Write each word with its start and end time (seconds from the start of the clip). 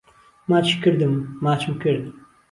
ماچی 0.49 0.75
کردم 0.83 1.13
ماچم 1.43 1.73
کرد 1.81 2.03